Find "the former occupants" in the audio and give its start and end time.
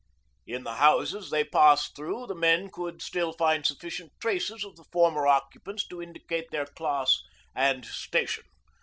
4.75-5.85